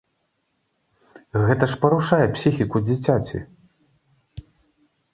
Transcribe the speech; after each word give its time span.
Гэта 1.49 1.63
ж 1.75 1.79
парушае 1.85 2.21
псіхіку 2.39 2.77
дзіцяці! 2.89 3.47